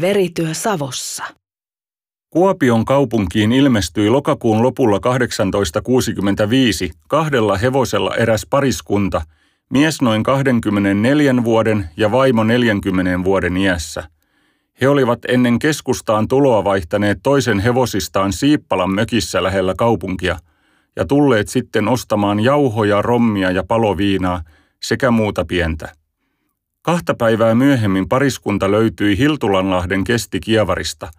Verityö 0.00 0.54
Savossa. 0.54 1.24
Kuopion 2.30 2.84
kaupunkiin 2.84 3.52
ilmestyi 3.52 4.10
lokakuun 4.10 4.62
lopulla 4.62 5.00
1865 5.00 6.90
kahdella 7.08 7.56
hevosella 7.56 8.14
eräs 8.14 8.46
pariskunta, 8.50 9.22
mies 9.70 10.02
noin 10.02 10.22
24 10.22 11.44
vuoden 11.44 11.88
ja 11.96 12.12
vaimo 12.12 12.44
40 12.44 13.24
vuoden 13.24 13.56
iässä. 13.56 14.08
He 14.80 14.88
olivat 14.88 15.18
ennen 15.28 15.58
keskustaan 15.58 16.28
tuloa 16.28 16.64
vaihtaneet 16.64 17.18
toisen 17.22 17.60
hevosistaan 17.60 18.32
Siippalan 18.32 18.94
mökissä 18.94 19.42
lähellä 19.42 19.74
kaupunkia 19.78 20.38
ja 20.96 21.04
tulleet 21.04 21.48
sitten 21.48 21.88
ostamaan 21.88 22.40
jauhoja, 22.40 23.02
rommia 23.02 23.50
ja 23.50 23.64
paloviinaa 23.68 24.42
sekä 24.82 25.10
muuta 25.10 25.44
pientä. 25.44 26.03
Kahta 26.84 27.14
päivää 27.14 27.54
myöhemmin 27.54 28.08
pariskunta 28.08 28.70
löytyi 28.70 29.18
Hiltulanlahden 29.18 30.04
kestikievarista, 30.04 31.10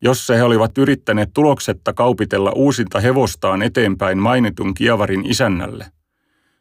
jossa 0.00 0.34
he 0.34 0.42
olivat 0.42 0.78
yrittäneet 0.78 1.30
tuloksetta 1.34 1.92
kaupitella 1.92 2.52
uusinta 2.54 3.00
hevostaan 3.00 3.62
eteenpäin 3.62 4.18
mainitun 4.18 4.74
kievarin 4.74 5.26
isännälle. 5.26 5.86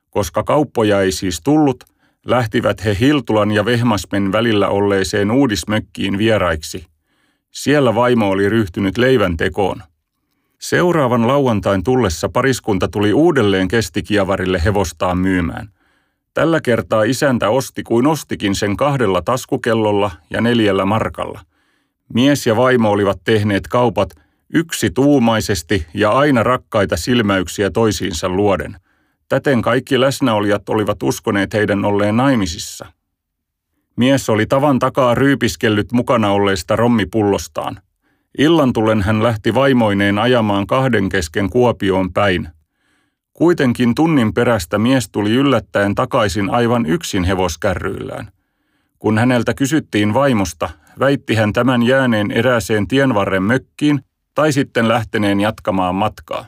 Koska 0.09 0.43
kauppoja 0.43 1.01
ei 1.01 1.11
siis 1.11 1.41
tullut, 1.43 1.83
lähtivät 2.25 2.85
he 2.85 2.97
Hiltulan 2.99 3.51
ja 3.51 3.65
Vehmasmen 3.65 4.31
välillä 4.31 4.67
olleeseen 4.67 5.31
uudismökkiin 5.31 6.17
vieraiksi. 6.17 6.85
Siellä 7.51 7.95
vaimo 7.95 8.29
oli 8.29 8.49
ryhtynyt 8.49 8.97
leivän 8.97 9.37
tekoon. 9.37 9.83
Seuraavan 10.59 11.27
lauantain 11.27 11.83
tullessa 11.83 12.29
pariskunta 12.29 12.87
tuli 12.87 13.13
uudelleen 13.13 13.67
kestikievarille 13.67 14.61
hevostaan 14.65 15.17
myymään– 15.17 15.69
Tällä 16.33 16.61
kertaa 16.61 17.03
isäntä 17.03 17.49
osti 17.49 17.83
kuin 17.83 18.07
ostikin 18.07 18.55
sen 18.55 18.77
kahdella 18.77 19.21
taskukellolla 19.21 20.11
ja 20.29 20.41
neljällä 20.41 20.85
markalla. 20.85 21.41
Mies 22.13 22.47
ja 22.47 22.55
vaimo 22.55 22.89
olivat 22.89 23.21
tehneet 23.23 23.67
kaupat 23.67 24.09
yksi 24.53 24.89
tuumaisesti 24.89 25.87
ja 25.93 26.11
aina 26.11 26.43
rakkaita 26.43 26.97
silmäyksiä 26.97 27.69
toisiinsa 27.69 28.29
luoden. 28.29 28.77
Täten 29.29 29.61
kaikki 29.61 29.99
läsnäolijat 29.99 30.69
olivat 30.69 31.03
uskoneet 31.03 31.53
heidän 31.53 31.85
olleen 31.85 32.17
naimisissa. 32.17 32.85
Mies 33.95 34.29
oli 34.29 34.45
tavan 34.45 34.79
takaa 34.79 35.15
ryypiskellyt 35.15 35.91
mukana 35.91 36.31
olleesta 36.31 36.75
rommipullostaan. 36.75 37.81
Illan 38.37 38.73
tullen 38.73 39.01
hän 39.01 39.23
lähti 39.23 39.53
vaimoineen 39.53 40.19
ajamaan 40.19 40.67
kahden 40.67 41.09
kesken 41.09 41.49
Kuopioon 41.49 42.13
päin– 42.13 42.47
Kuitenkin 43.41 43.95
tunnin 43.95 44.33
perästä 44.33 44.79
mies 44.79 45.09
tuli 45.09 45.33
yllättäen 45.33 45.95
takaisin 45.95 46.49
aivan 46.49 46.85
yksin 46.85 47.23
hevoskärryillään. 47.23 48.31
Kun 48.99 49.17
häneltä 49.17 49.53
kysyttiin 49.53 50.13
vaimosta, 50.13 50.69
väitti 50.99 51.35
hän 51.35 51.53
tämän 51.53 51.83
jääneen 51.83 52.31
erääseen 52.31 52.87
tienvarren 52.87 53.43
mökkiin 53.43 53.99
tai 54.33 54.51
sitten 54.51 54.87
lähteneen 54.87 55.39
jatkamaan 55.39 55.95
matkaa. 55.95 56.45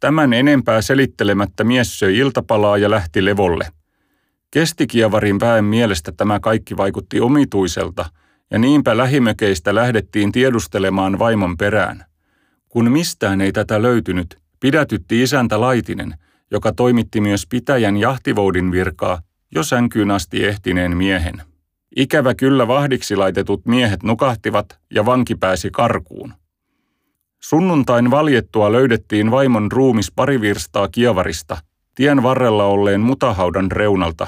Tämän 0.00 0.32
enempää 0.32 0.82
selittelemättä 0.82 1.64
mies 1.64 1.98
söi 1.98 2.18
iltapalaa 2.18 2.78
ja 2.78 2.90
lähti 2.90 3.24
levolle. 3.24 3.68
Kestikiavarin 4.50 5.40
väen 5.40 5.64
mielestä 5.64 6.12
tämä 6.16 6.40
kaikki 6.40 6.76
vaikutti 6.76 7.20
omituiselta, 7.20 8.04
ja 8.50 8.58
niinpä 8.58 8.96
lähimökeistä 8.96 9.74
lähdettiin 9.74 10.32
tiedustelemaan 10.32 11.18
vaimon 11.18 11.56
perään. 11.56 12.04
Kun 12.68 12.90
mistään 12.90 13.40
ei 13.40 13.52
tätä 13.52 13.82
löytynyt, 13.82 14.41
Pidätytti 14.62 15.22
isäntä 15.22 15.60
Laitinen, 15.60 16.14
joka 16.50 16.72
toimitti 16.72 17.20
myös 17.20 17.46
pitäjän 17.46 17.96
jahtivoudin 17.96 18.72
virkaa 18.72 19.20
jo 19.54 19.62
sänkyyn 19.62 20.10
asti 20.10 20.44
ehtineen 20.44 20.96
miehen. 20.96 21.42
Ikävä 21.96 22.34
kyllä 22.34 22.68
vahdiksi 22.68 23.16
laitetut 23.16 23.66
miehet 23.66 24.02
nukahtivat 24.02 24.78
ja 24.94 25.06
vanki 25.06 25.34
pääsi 25.34 25.70
karkuun. 25.70 26.34
Sunnuntain 27.40 28.10
valjettua 28.10 28.72
löydettiin 28.72 29.30
vaimon 29.30 29.72
ruumis 29.72 30.12
pari 30.16 30.40
virstaa 30.40 30.88
kievarista, 30.88 31.56
tien 31.94 32.22
varrella 32.22 32.64
olleen 32.64 33.00
mutahaudan 33.00 33.70
reunalta, 33.72 34.26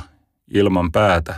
ilman 0.54 0.92
päätä. 0.92 1.34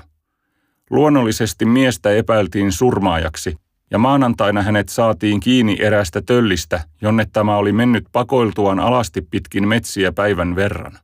Luonnollisesti 0.90 1.64
miestä 1.64 2.10
epäiltiin 2.10 2.72
surmaajaksi, 2.72 3.56
ja 3.90 3.98
maanantaina 3.98 4.62
hänet 4.62 4.88
saatiin 4.88 5.40
kiinni 5.40 5.76
erästä 5.80 6.22
töllistä, 6.22 6.84
jonne 7.02 7.26
tämä 7.32 7.56
oli 7.56 7.72
mennyt 7.72 8.04
pakoiltuaan 8.12 8.80
alasti 8.80 9.22
pitkin 9.22 9.68
metsiä 9.68 10.12
päivän 10.12 10.56
verran. 10.56 10.98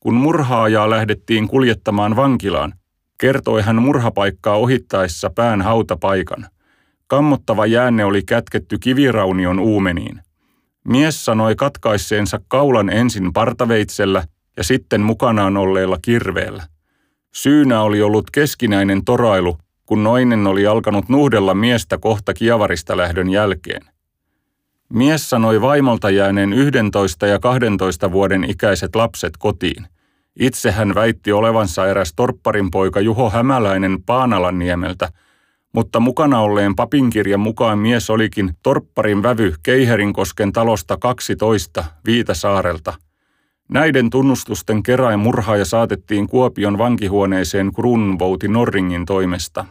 Kun 0.00 0.14
murhaajaa 0.14 0.90
lähdettiin 0.90 1.48
kuljettamaan 1.48 2.16
vankilaan, 2.16 2.74
kertoi 3.20 3.62
hän 3.62 3.82
murhapaikkaa 3.82 4.56
ohittaessa 4.56 5.30
pään 5.30 5.62
hautapaikan. 5.62 6.46
Kammottava 7.06 7.66
jäänne 7.66 8.04
oli 8.04 8.22
kätketty 8.22 8.78
kiviraunion 8.78 9.58
uumeniin. 9.58 10.20
Mies 10.84 11.24
sanoi 11.24 11.56
katkaisseensa 11.56 12.40
kaulan 12.48 12.90
ensin 12.90 13.32
partaveitsellä 13.32 14.24
ja 14.56 14.64
sitten 14.64 15.00
mukanaan 15.00 15.56
olleella 15.56 15.98
kirveellä. 16.02 16.62
Syynä 17.34 17.80
oli 17.80 18.02
ollut 18.02 18.30
keskinäinen 18.30 19.04
torailu, 19.04 19.58
kun 19.86 20.02
noinen 20.02 20.46
oli 20.46 20.66
alkanut 20.66 21.08
nuhdella 21.08 21.54
miestä 21.54 21.98
kohta 21.98 22.34
kiavarista 22.34 22.96
lähdön 22.96 23.30
jälkeen. 23.30 23.82
Mies 24.88 25.30
sanoi 25.30 25.60
vaimolta 25.60 26.10
jääneen 26.10 26.52
11 26.52 27.26
ja 27.26 27.38
12 27.38 28.12
vuoden 28.12 28.44
ikäiset 28.44 28.96
lapset 28.96 29.36
kotiin. 29.38 29.86
Itse 30.40 30.70
hän 30.70 30.94
väitti 30.94 31.32
olevansa 31.32 31.86
eräs 31.86 32.12
torpparin 32.16 32.70
poika 32.70 33.00
Juho 33.00 33.30
Hämäläinen 33.30 34.02
Paanalanniemeltä, 34.06 35.08
mutta 35.72 36.00
mukana 36.00 36.40
olleen 36.40 36.74
papinkirjan 36.76 37.40
mukaan 37.40 37.78
mies 37.78 38.10
olikin 38.10 38.50
torpparin 38.62 39.22
vävy 39.22 39.54
Keiherinkosken 39.62 40.52
talosta 40.52 40.96
12 40.96 41.84
Viitasaarelta. 42.06 42.94
Näiden 43.68 44.10
tunnustusten 44.10 44.82
keräin 44.82 45.18
murhaaja 45.18 45.64
saatettiin 45.64 46.28
Kuopion 46.28 46.78
vankihuoneeseen 46.78 47.72
Kruunvouti 47.72 48.48
Norringin 48.48 49.04
toimesta. 49.06 49.64